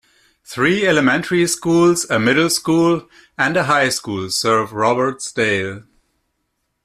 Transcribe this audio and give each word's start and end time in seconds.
Three 0.43 0.87
elementary 0.87 1.45
schools, 1.45 2.09
a 2.09 2.17
middle 2.17 2.49
school, 2.49 3.07
and 3.37 3.55
a 3.55 3.65
high 3.65 3.89
school 3.89 4.31
serve 4.31 4.71
Robertsdale. 4.71 5.83